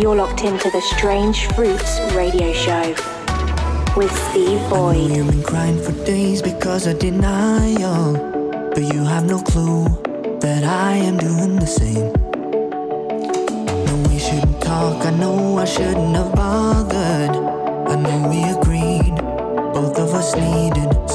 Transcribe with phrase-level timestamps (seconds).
[0.00, 2.94] You're locked into the Strange Fruits radio show
[3.94, 5.10] with Steve Boyd.
[5.10, 8.14] You've been crying for days because of denial,
[8.70, 9.84] but you have no clue
[10.40, 12.14] that I am doing the same.
[13.84, 15.04] No, we shouldn't talk.
[15.04, 17.36] I know I shouldn't have bothered.
[17.92, 19.14] I know we agreed,
[19.74, 21.09] both of us needed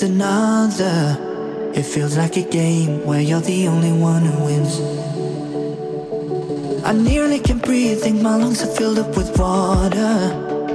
[0.00, 1.72] with another.
[1.74, 4.80] It feels like a game where you're the only one who wins.
[6.84, 10.16] I nearly can't breathe, think my lungs are filled up with water.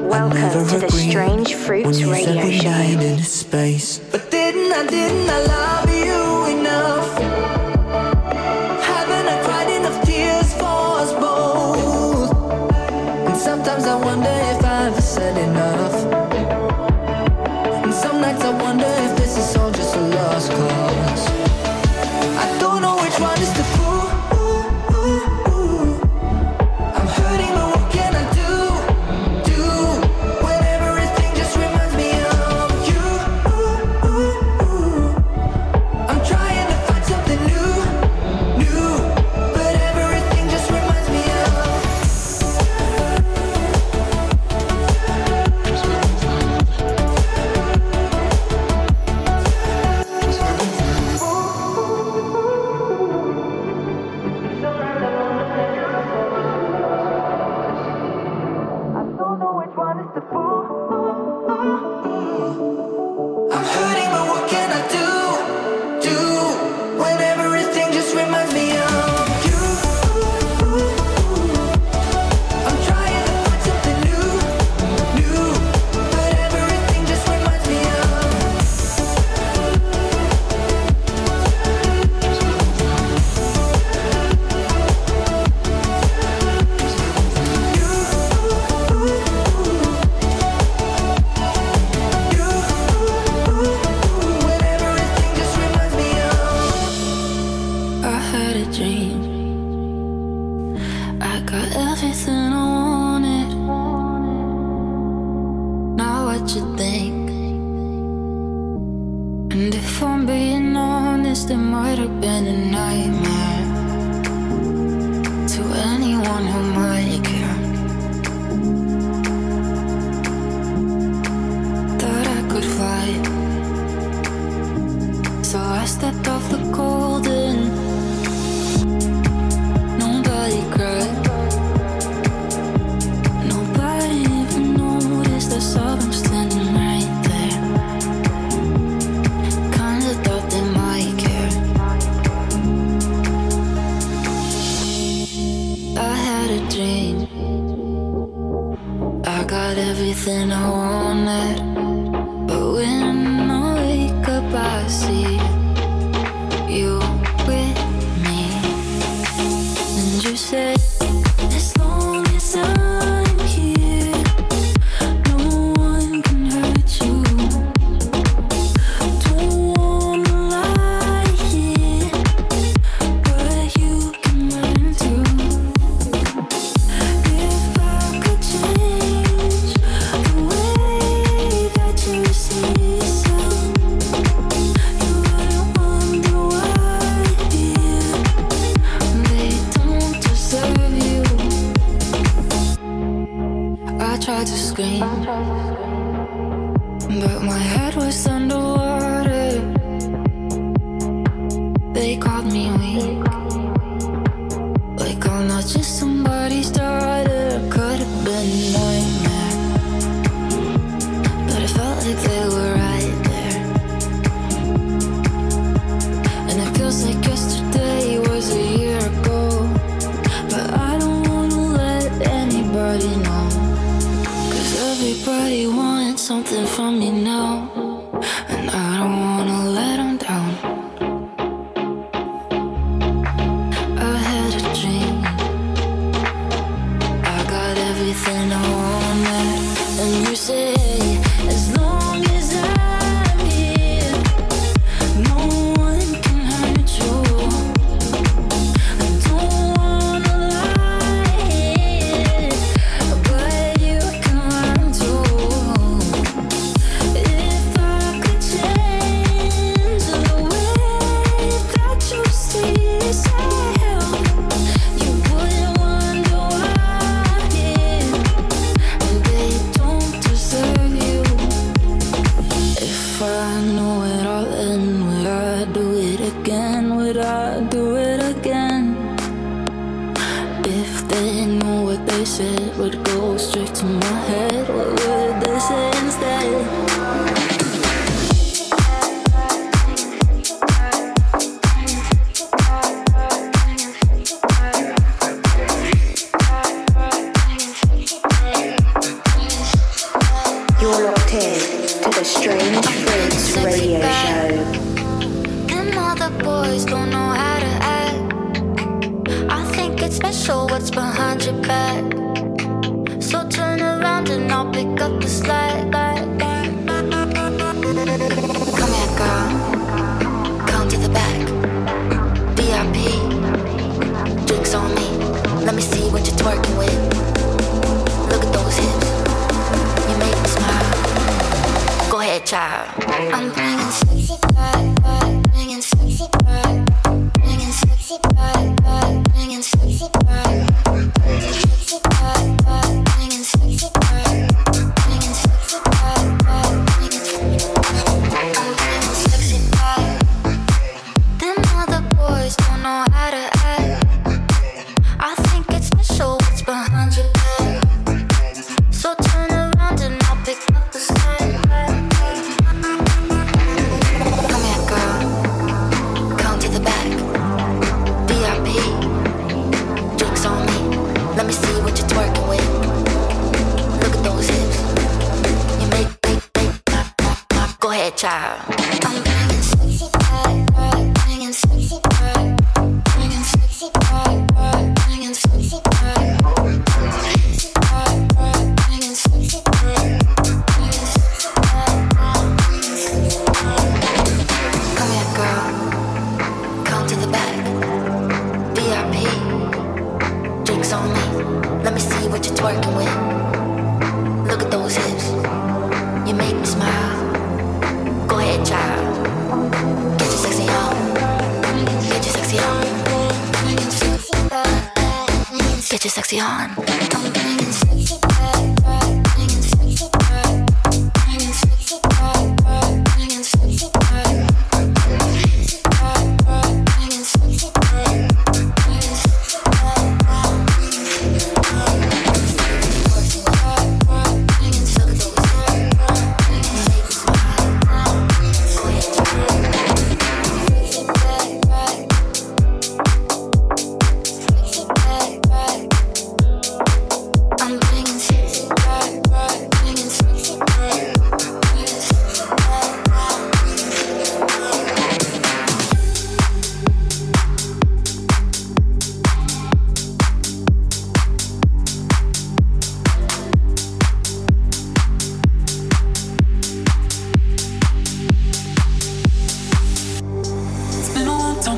[0.09, 3.17] Welcome to the Strange Fruits Radio Show.
[3.21, 4.04] Space.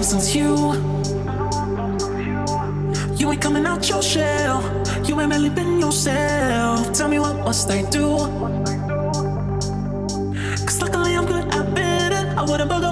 [0.07, 0.55] since you.
[3.17, 4.63] You ain't coming out your shell.
[5.03, 6.93] You ain't really been yourself.
[6.93, 8.15] Tell me what must I do?
[10.65, 12.86] Cause luckily I'm good at it I wouldn't bug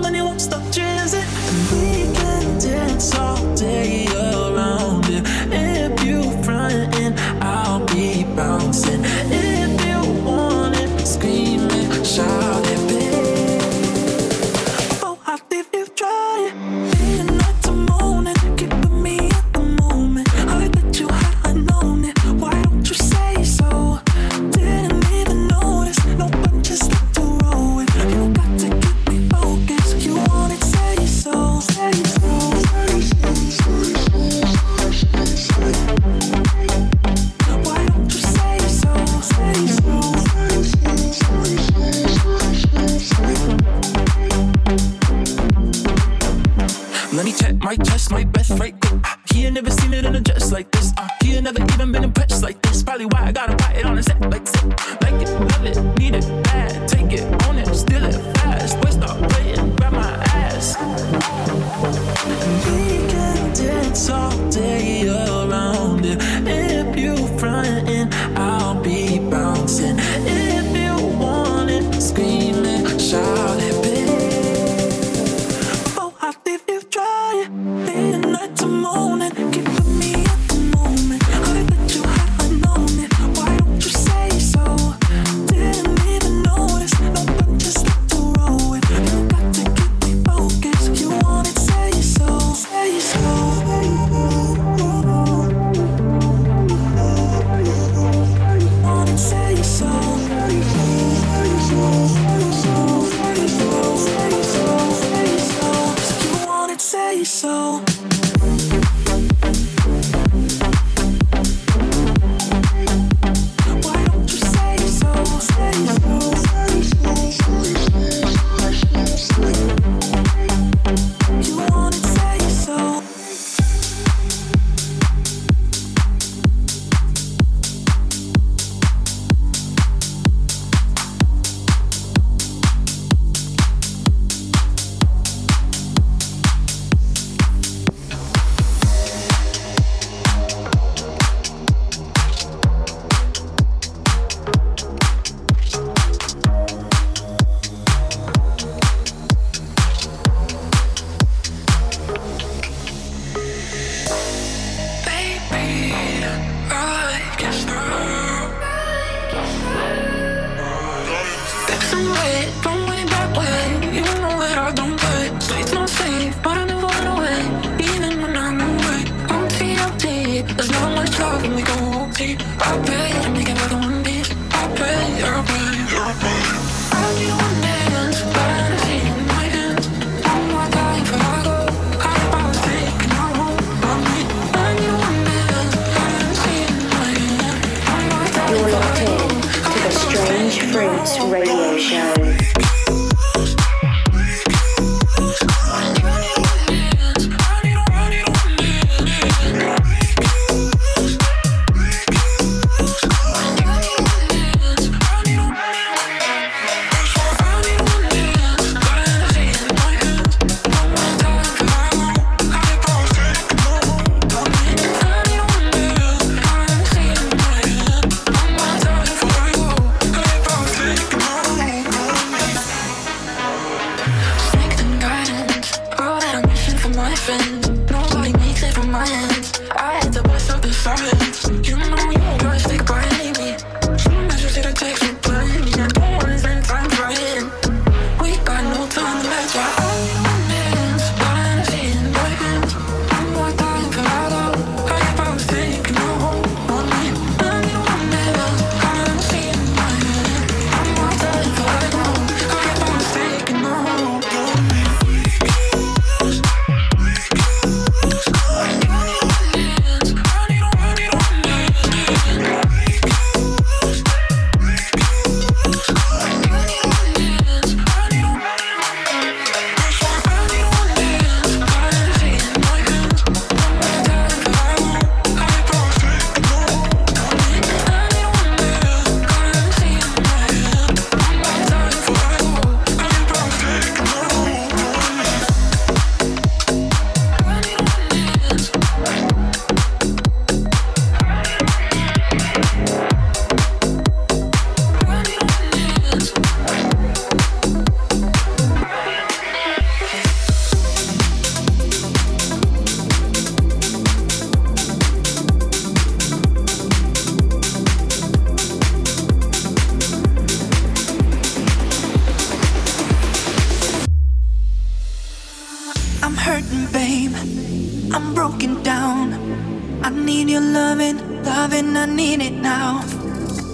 [319.15, 320.01] down.
[320.03, 323.01] I need your loving, loving, I need it now.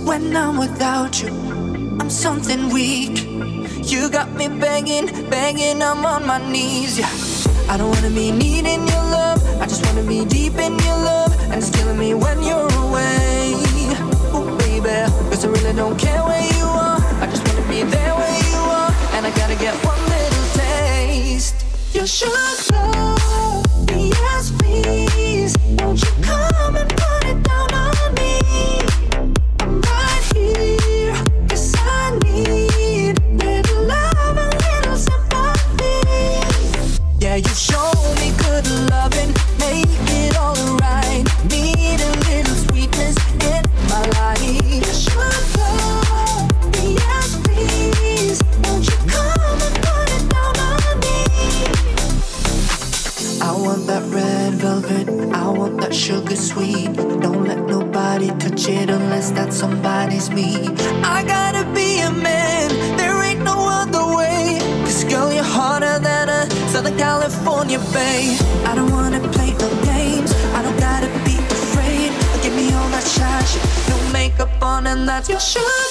[0.06, 1.30] When I'm without you,
[2.00, 3.26] I'm something weak.
[3.92, 7.00] You got me begging, begging, I'm on my knees.
[7.00, 7.12] Yeah.
[7.70, 11.32] I don't wanna be needing your love, I just wanna be deep in your love,
[11.50, 13.54] and it's killing me when you're away.
[14.36, 14.98] oh baby,
[15.30, 18.62] cause I really don't care where you are, I just wanna be there where you
[18.80, 21.56] are, and I gotta get one little taste.
[21.94, 25.31] You should love me as me.
[25.42, 26.41] Please, don't you come?
[59.62, 60.56] somebody's me.
[61.04, 64.58] I gotta be a man, there ain't no other way.
[64.86, 68.36] Cause girl, you're harder than a Southern California bay.
[68.66, 72.10] I don't wanna play no games, I don't gotta be afraid.
[72.42, 75.82] Give me all that shy shit, no makeup on, and that's your sugar.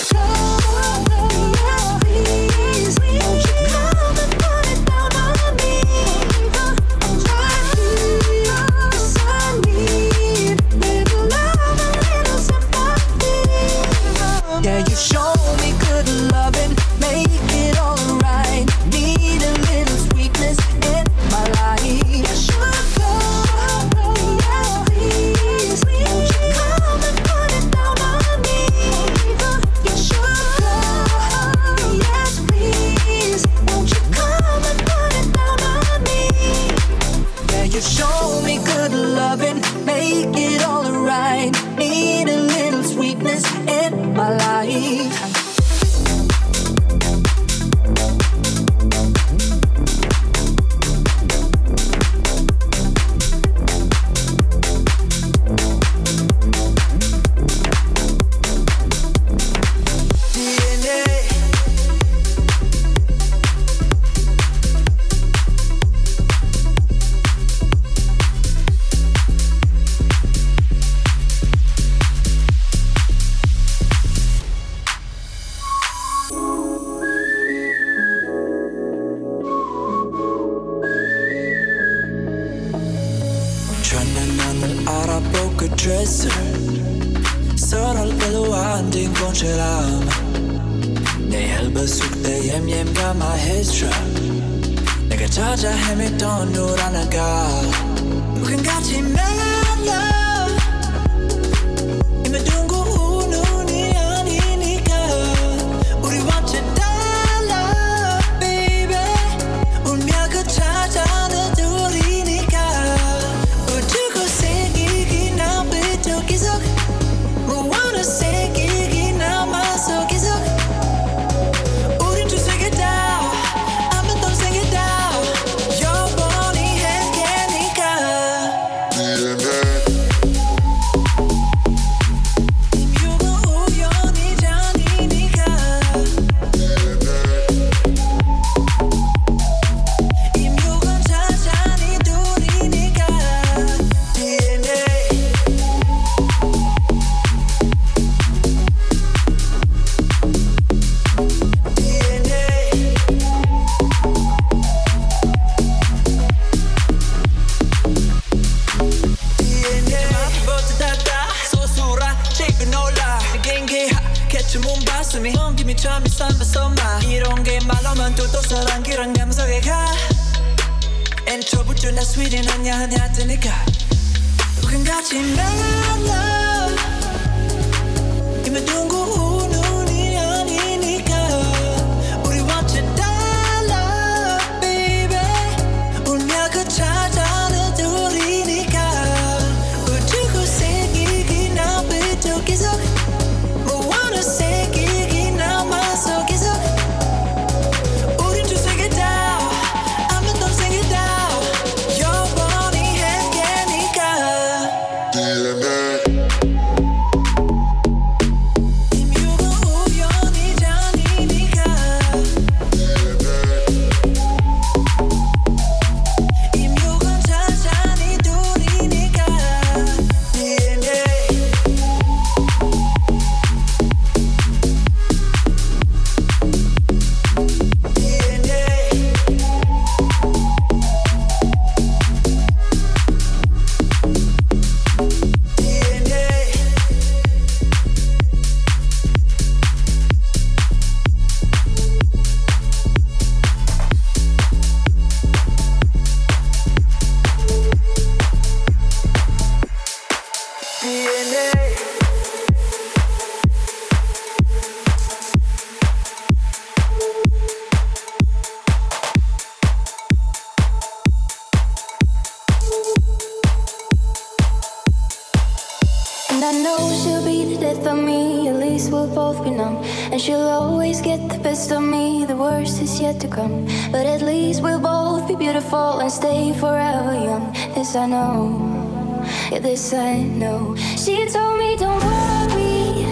[269.33, 269.77] both be numb.
[270.12, 273.66] And she'll always get the best of me, the worst is yet to come.
[273.93, 277.53] But at least we'll both be beautiful and stay forever young.
[277.75, 280.75] This I know, yeah, this I know.
[281.03, 283.05] She told me, don't worry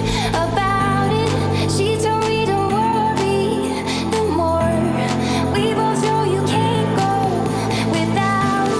[0.44, 1.70] about it.
[1.76, 3.48] She told me, don't worry.
[5.54, 7.14] We both know you can't go
[7.96, 8.70] without.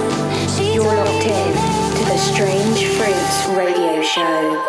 [0.55, 1.51] She You're in
[1.97, 4.68] to the Strange Fruits Radio Show.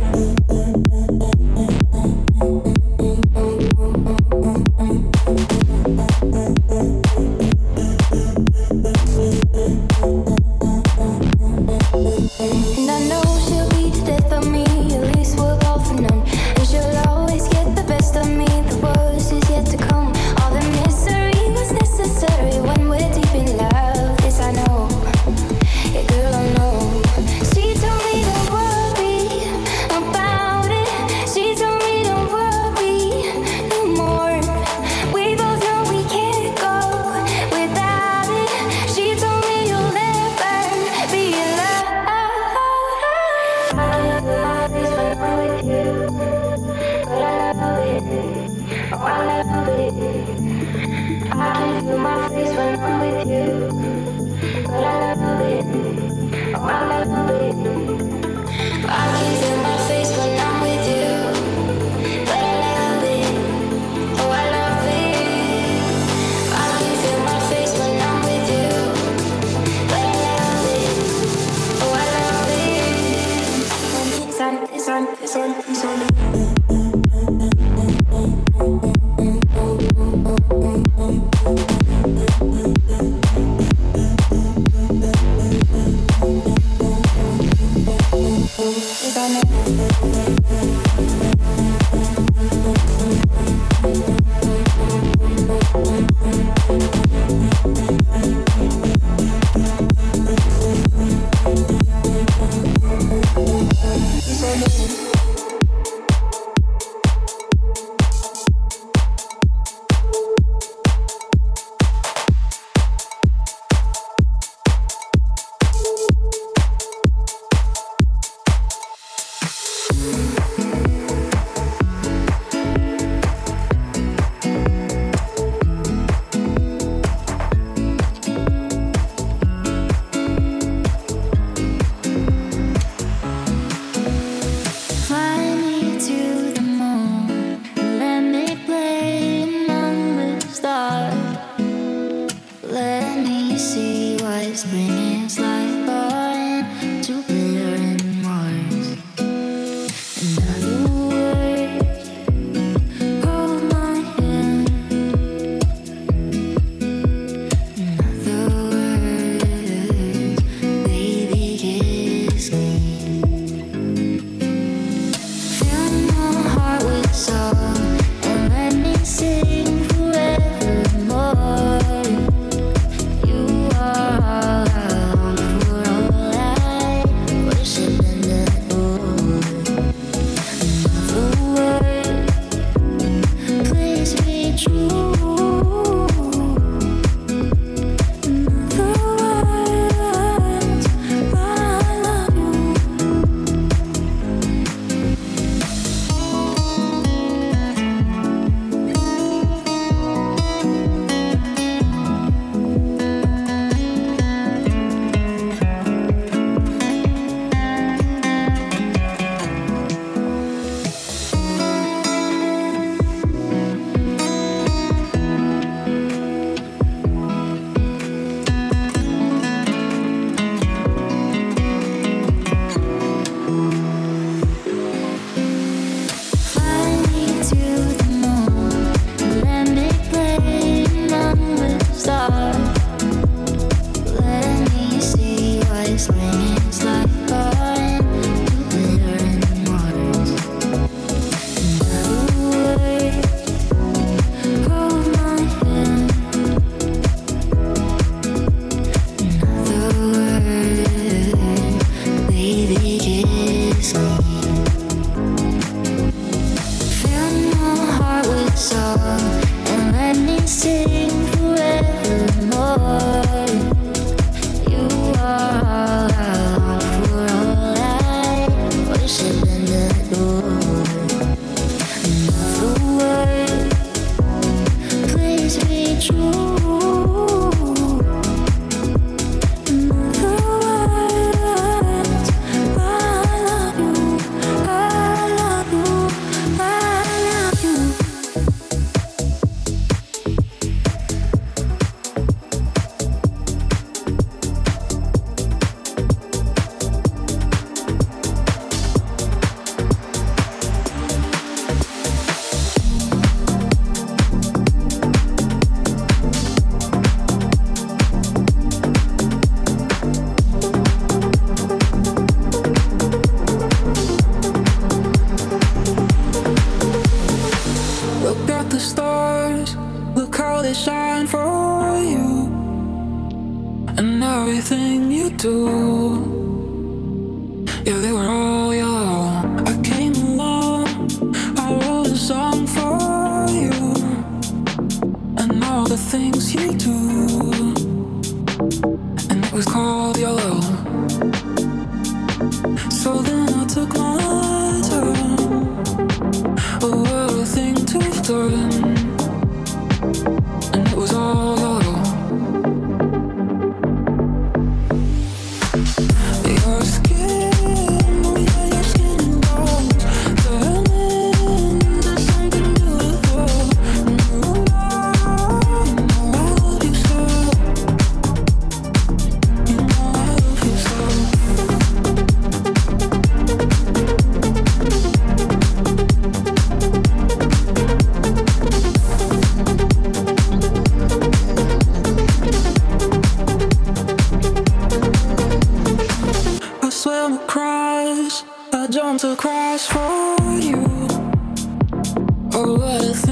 [392.65, 393.30] for.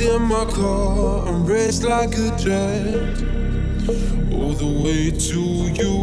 [0.00, 2.94] In my car and race like a jet
[4.32, 5.40] all the way way to
[5.78, 5.94] you.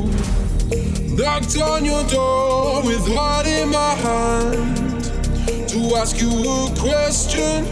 [1.16, 5.04] Knocked on your door with heart in my hand
[5.70, 7.66] to ask you a question.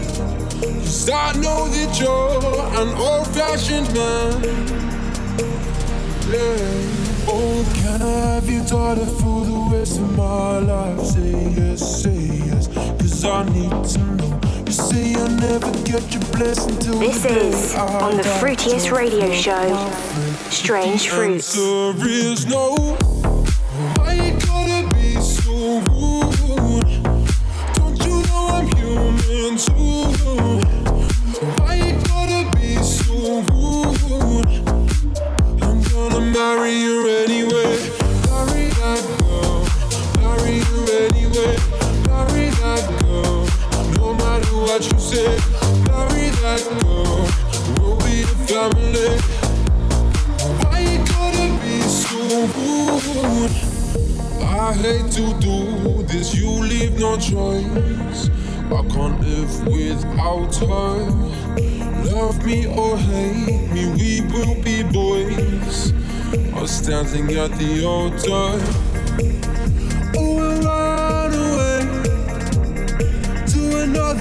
[0.60, 2.38] Cause I know that you're
[2.80, 4.42] an old fashioned man.
[6.30, 6.98] Yeah.
[7.30, 11.00] Oh, can I have your daughter for the rest of my life?
[11.00, 12.57] Say yes, say yes.
[13.20, 14.40] Cause I need to know.
[14.64, 19.90] You say I never get your blessing till This is on the fruitiest radio show,
[20.50, 21.56] Strange Fruits.
[45.10, 47.24] Marry that girl.
[47.80, 49.16] We'll be family.
[50.60, 52.20] Why you gotta be so
[52.58, 53.54] rude?
[54.44, 58.28] I hate to do this, you leave no choice.
[58.66, 61.10] I can't live without her.
[62.12, 65.94] Love me or hate me, we will be boys.
[66.54, 68.87] Are standing at the altar.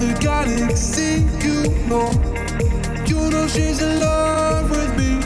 [0.08, 1.26] Another galaxy.
[1.46, 2.12] You know,
[3.06, 5.22] you know she's in love with me.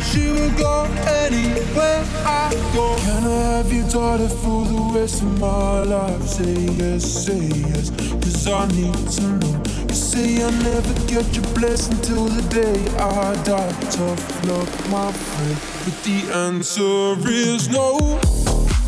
[0.00, 2.96] She will go anywhere I go.
[2.98, 6.22] Can I have your daughter for the rest of my life?
[6.22, 9.62] Say yes, say yes, cause I need to know.
[9.88, 13.72] You say I never get your blessing till the day I die.
[13.90, 18.18] Tough luck, my friend, but the answer is no.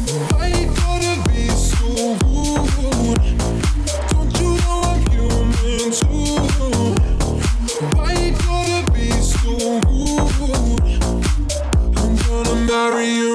[0.06, 3.43] You gotta be so rude?
[12.74, 13.33] Marry you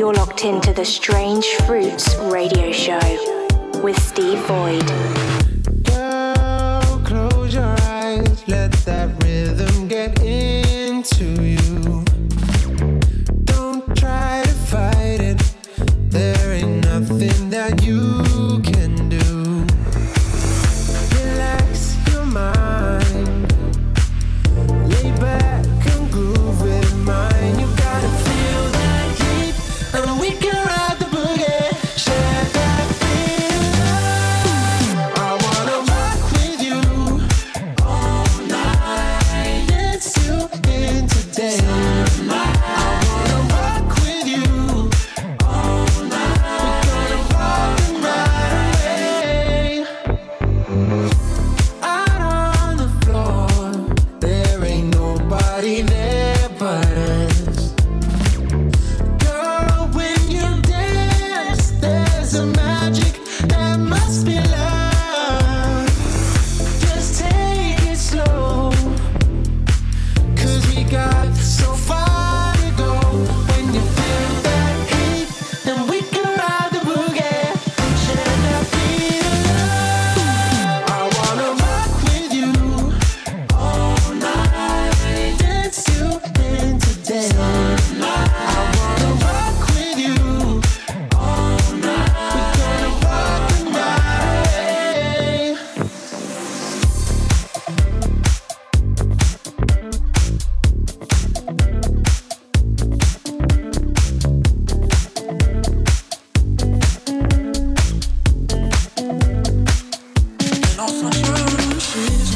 [0.00, 2.98] You're locked into the Strange Fruits radio show
[3.82, 5.39] with Steve Boyd.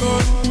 [0.01, 0.44] Lord.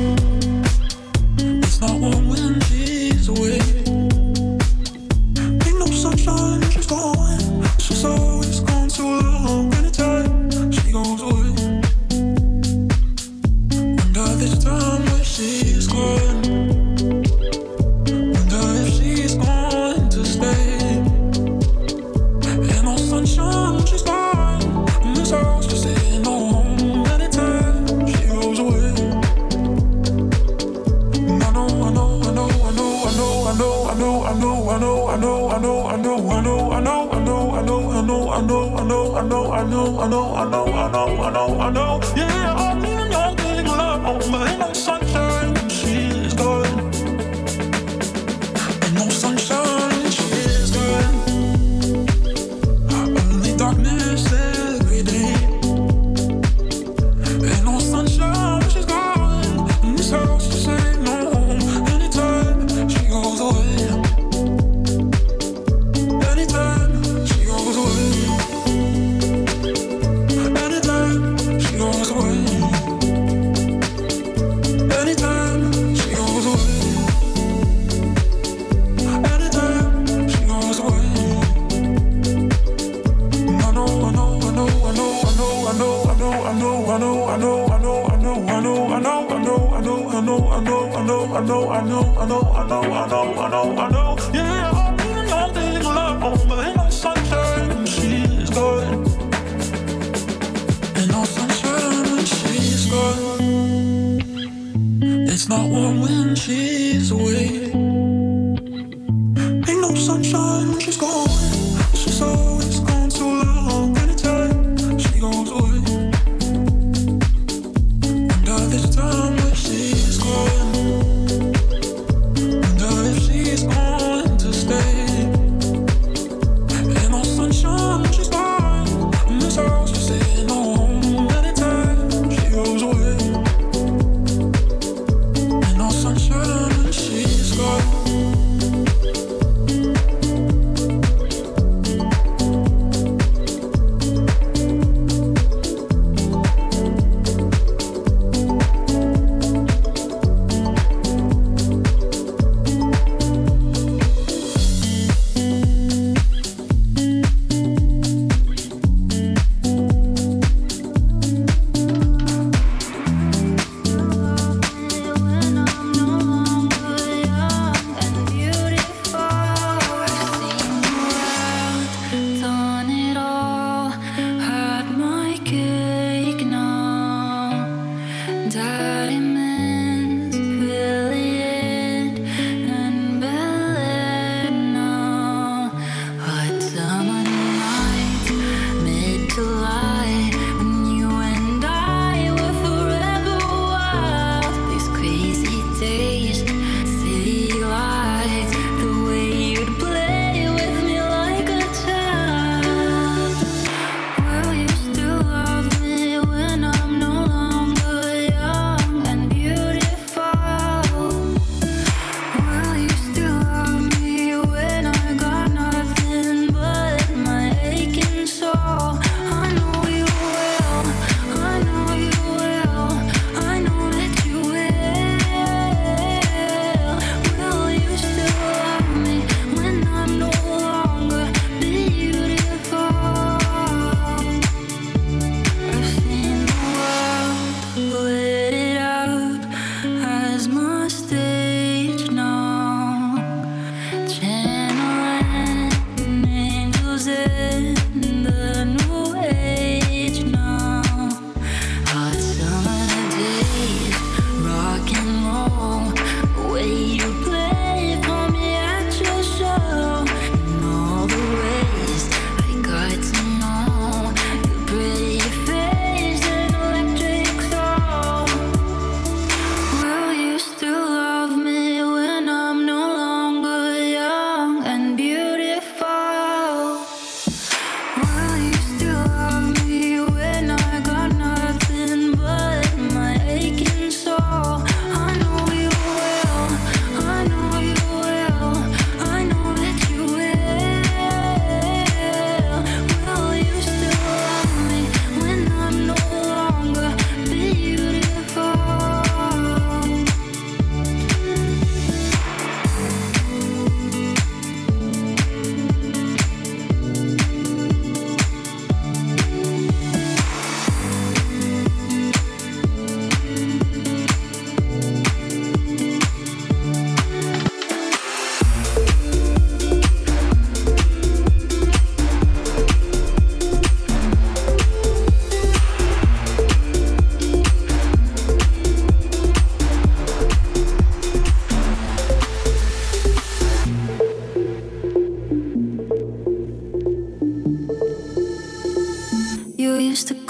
[110.85, 111.44] she's gone.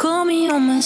[0.05, 0.81] Call me on my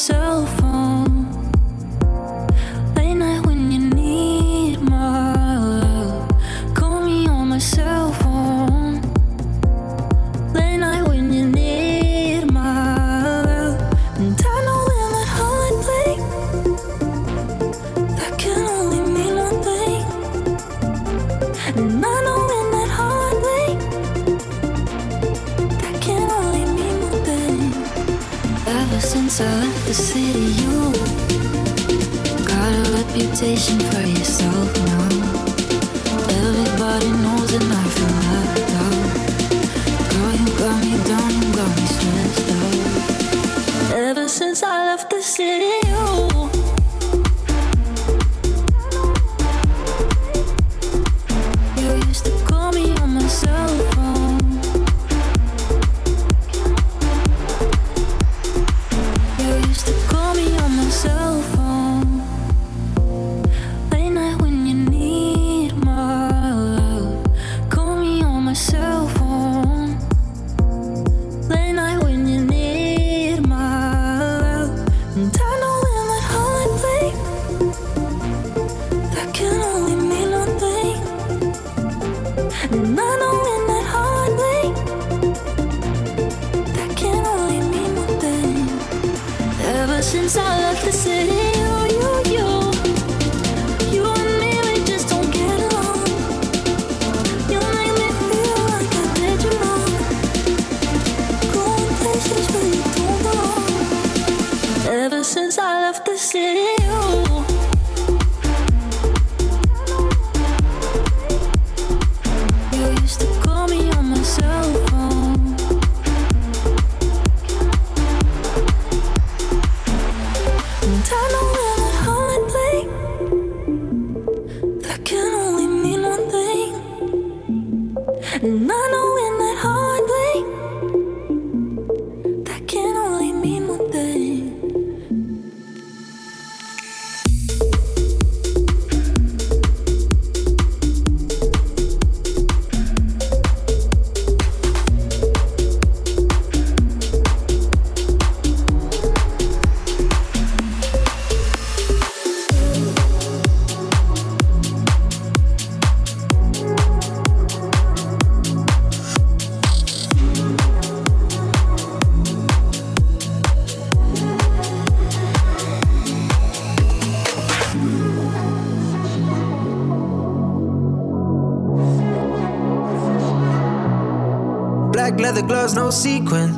[175.75, 176.57] No sequin.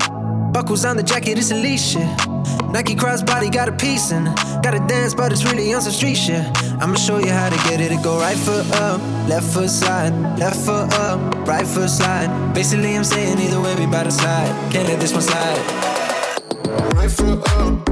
[0.52, 1.98] Buckles on the jacket, it's Alicia.
[2.72, 4.24] Nike crossbody got a piece in.
[4.62, 6.44] Gotta dance, but it's really on some street shit.
[6.80, 7.92] I'ma show you how to get it.
[7.92, 12.54] It go right foot up, left foot slide, left foot up, right foot slide.
[12.54, 14.72] Basically, I'm saying either way, we bout to slide.
[14.72, 15.58] Can't let this one slide.
[16.94, 17.89] Right foot up,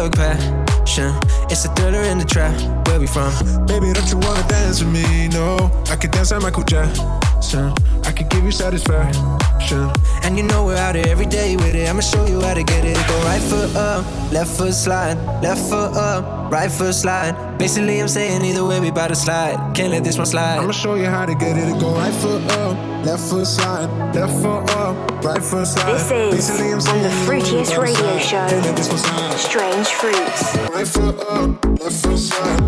[0.00, 1.12] thug passion.
[1.50, 2.56] It's a thriller in the trap.
[2.86, 3.32] Where we from?
[3.66, 5.28] Baby, don't you wanna dance with me?
[5.28, 7.74] No, I could dance like Michael Jackson.
[8.08, 9.90] I could give you satisfaction.
[10.24, 11.86] And you know we're out here every day with it.
[11.88, 12.96] I'ma show you how to get it.
[13.08, 17.58] Go right foot up, left foot slide, left foot up, right foot slide.
[17.58, 19.74] Basically, I'm saying either way, we bout to slide.
[19.76, 20.58] Can't let this one slide.
[20.58, 21.78] I'ma show you how to get it.
[21.78, 22.74] Go right foot up,
[23.04, 25.92] left foot slide, left foot up, right slide.
[26.32, 28.46] This is on the either way, we fruitiest radio show.
[28.48, 29.38] Can't let this one slide.
[29.38, 30.56] Strange Fruits.
[30.70, 32.18] Right foot up, left foot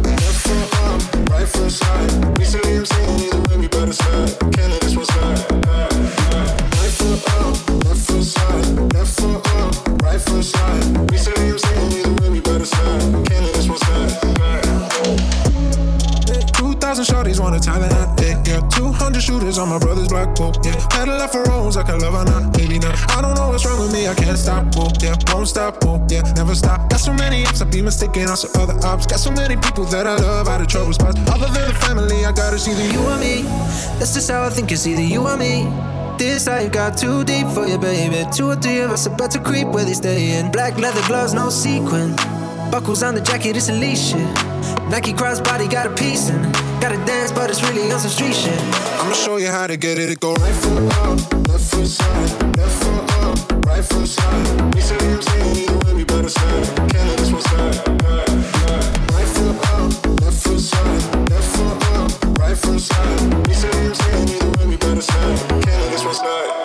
[0.05, 2.35] left foot up, right foot.
[2.39, 4.39] Basically, I'm saying either way, we better slide.
[4.53, 5.39] Can't let this one slide.
[6.79, 8.25] Right foot up, left foot
[8.95, 10.45] left foot up, right foot.
[11.09, 13.01] Basically, I'm saying either way, we better slide.
[13.27, 15.52] Can't let this one slide.
[16.93, 18.61] 2,000 shorties want a Thailand hot dick, yeah.
[18.69, 20.77] 200 shooters on my brother's black whoa, yeah.
[20.91, 22.93] Pedal off for rolls like I love or not, maybe not.
[23.17, 25.17] I don't know what's wrong with me, I can't stop, whoa, yeah.
[25.33, 26.21] Won't stop, whoa, yeah.
[26.37, 26.91] Never stop.
[26.91, 29.07] Got so many ups, I be mistaken on some other ops.
[29.07, 31.19] Got so many people that I love out of trouble spots.
[31.31, 33.41] Other than the family, I gotta see the you or me.
[33.97, 35.73] That's just how I think it's either you or me.
[36.19, 38.23] This life got too deep for you, baby.
[38.37, 40.53] Two or three of us about to creep where they staying.
[40.53, 42.42] Black leather gloves, no sequin.
[42.73, 44.27] Buckles on the jacket, it's elite shit.
[44.89, 46.41] Nike crossbody got a piece in.
[46.81, 48.59] Gotta dance, but it's really on some street shit.
[48.99, 50.09] I'ma show you how to get it.
[50.09, 54.75] It go right foot up, left foot side, left foot up, right foot side.
[54.75, 56.67] We say you see you and we better side.
[56.89, 57.77] Can't let this one slide.
[59.13, 63.49] Right foot up, left foot side, left foot up, right foot side.
[63.49, 65.39] We say you see you and we better side.
[65.51, 66.62] Can't let this one slide.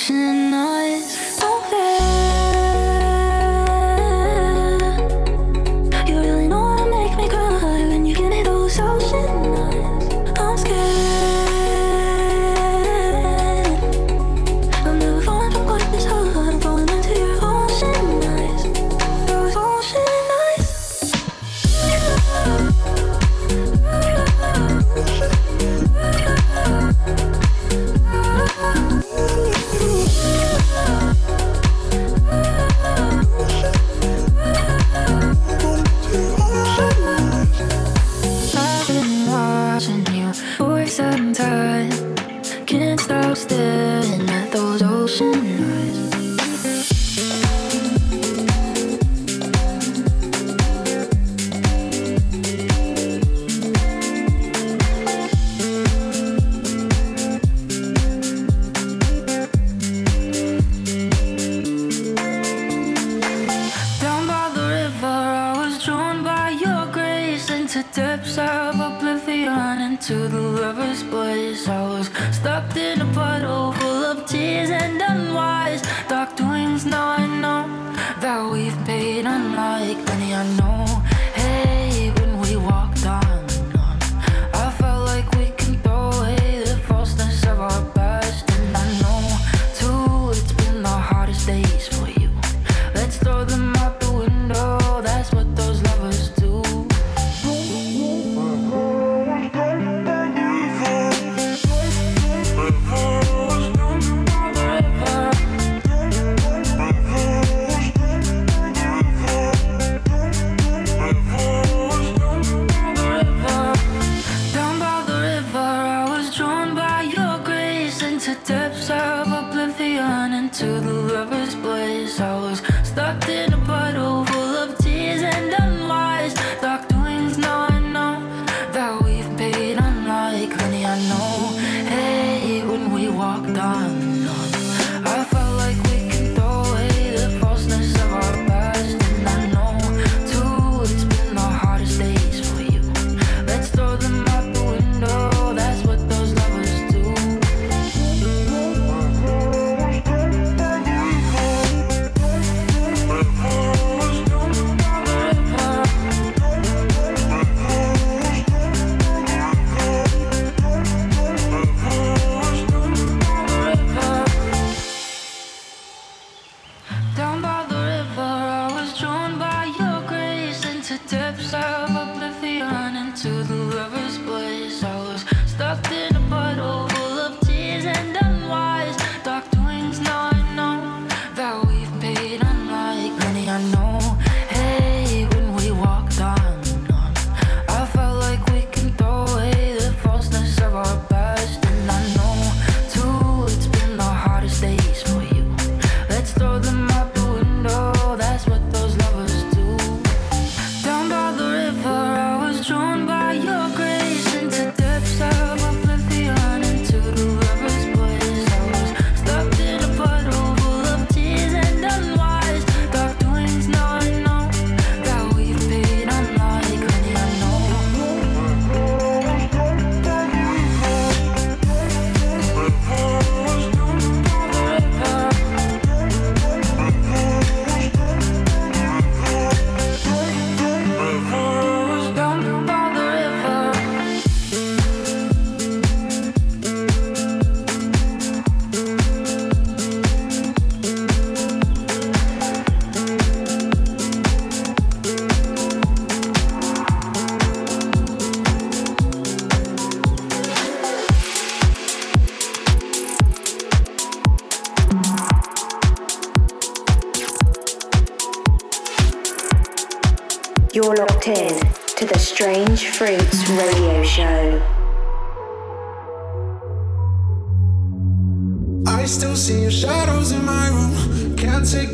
[0.00, 0.29] 是。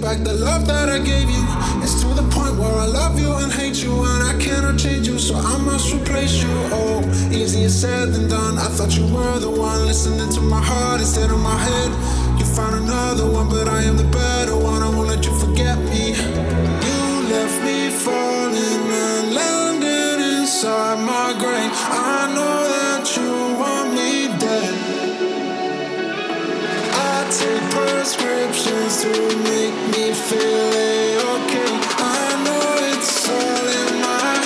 [0.07, 1.45] Back the love that I gave you.
[1.83, 5.09] It's to the point where I love you and hate you, and I cannot change
[5.09, 6.55] you, so I must replace you.
[6.79, 7.03] Oh,
[7.33, 8.57] easier said than done.
[8.57, 11.91] I thought you were the one listening to my heart instead of my head.
[12.39, 14.81] You found another one, but I am the better one.
[14.81, 16.15] I won't let you forget me.
[16.87, 17.03] You
[17.35, 21.75] left me falling and landing inside my grave.
[22.15, 24.26] I know that you want me
[27.27, 27.27] dead.
[27.27, 29.11] I take prescriptions to
[29.45, 31.72] make me feel okay.
[31.99, 34.37] I know it's all in my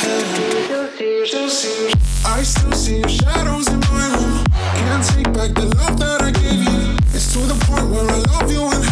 [0.00, 0.26] head.
[0.66, 1.92] Still see, still see.
[2.24, 4.44] I still see your shadows in my room.
[4.50, 6.96] Can't take back the love that I gave you.
[7.14, 8.86] It's to the point where I love you and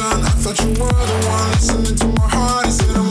[0.00, 0.22] done.
[0.22, 3.09] I thought you were the one listening to my heart instead of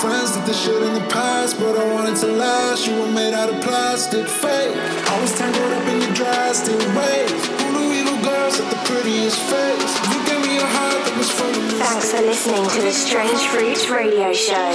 [0.00, 2.86] friends, did this shit in the past, but I wanted to last.
[2.86, 4.74] You were made out of plastic, fake.
[4.74, 7.30] I was tangled up in your drastic ways.
[7.60, 9.92] Who knew evil girls had the prettiest face?
[10.10, 13.40] You gave me a heart that was full of Thanks for listening to the Strange
[13.52, 14.70] Fruits radio show.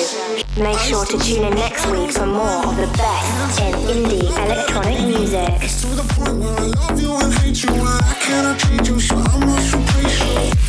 [0.62, 5.00] Make sure to tune in next week for more of the best in indie electronic
[5.06, 5.50] music.
[5.62, 8.90] It's to the point where I love you and hate you, and I cannot change
[8.90, 10.69] you, so I must replace